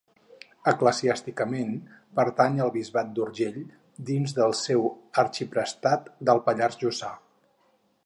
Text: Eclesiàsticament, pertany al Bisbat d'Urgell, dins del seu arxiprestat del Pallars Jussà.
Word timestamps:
Eclesiàsticament, 0.69 1.75
pertany 2.21 2.57
al 2.65 2.73
Bisbat 2.79 3.13
d'Urgell, 3.19 3.61
dins 4.11 4.35
del 4.41 4.59
seu 4.65 4.85
arxiprestat 5.27 6.13
del 6.31 6.47
Pallars 6.49 6.85
Jussà. 6.85 7.17